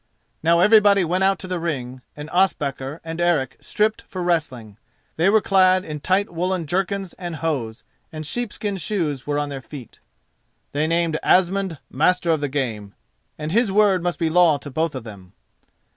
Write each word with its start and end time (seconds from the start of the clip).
Now 0.41 0.61
everybody 0.61 1.03
went 1.05 1.23
out 1.23 1.37
to 1.37 1.47
the 1.47 1.59
ring, 1.59 2.01
and 2.17 2.27
Ospakar 2.31 2.99
and 3.03 3.21
Eric 3.21 3.57
stripped 3.61 4.01
for 4.07 4.23
wrestling. 4.23 4.77
They 5.15 5.29
were 5.29 5.41
clad 5.41 5.85
in 5.85 5.99
tight 5.99 6.33
woollen 6.33 6.65
jerkins 6.65 7.13
and 7.19 7.35
hose, 7.35 7.83
and 8.11 8.25
sheep 8.25 8.51
skin 8.51 8.77
shoes 8.77 9.27
were 9.27 9.37
on 9.37 9.49
their 9.49 9.61
feet. 9.61 9.99
They 10.71 10.87
named 10.87 11.19
Asmund 11.21 11.77
master 11.87 12.31
of 12.31 12.41
the 12.41 12.49
game, 12.49 12.95
and 13.37 13.51
his 13.51 13.71
word 13.71 14.01
must 14.01 14.17
be 14.17 14.31
law 14.31 14.57
to 14.57 14.71
both 14.71 14.95
of 14.95 15.03
them. 15.03 15.33